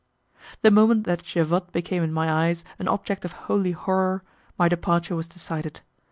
[0.63, 4.23] The moment that Javotte became in my eyes an object of holy horror,
[4.57, 5.81] my departure was decided.